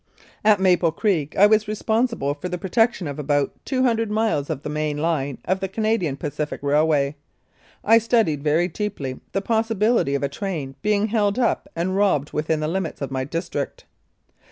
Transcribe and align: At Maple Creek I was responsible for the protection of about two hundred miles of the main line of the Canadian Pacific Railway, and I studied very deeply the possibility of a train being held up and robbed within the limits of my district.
At 0.43 0.59
Maple 0.59 0.91
Creek 0.91 1.37
I 1.37 1.45
was 1.45 1.67
responsible 1.67 2.33
for 2.33 2.49
the 2.49 2.57
protection 2.57 3.05
of 3.07 3.19
about 3.19 3.53
two 3.65 3.83
hundred 3.83 4.09
miles 4.09 4.49
of 4.49 4.63
the 4.63 4.67
main 4.69 4.97
line 4.97 5.37
of 5.45 5.59
the 5.59 5.67
Canadian 5.67 6.17
Pacific 6.17 6.59
Railway, 6.63 7.05
and 7.05 7.13
I 7.83 7.99
studied 7.99 8.41
very 8.43 8.67
deeply 8.67 9.19
the 9.33 9.43
possibility 9.43 10.15
of 10.15 10.23
a 10.23 10.27
train 10.27 10.73
being 10.81 11.09
held 11.09 11.37
up 11.37 11.69
and 11.75 11.95
robbed 11.95 12.31
within 12.33 12.61
the 12.61 12.67
limits 12.67 12.99
of 12.99 13.11
my 13.11 13.23
district. 13.25 13.85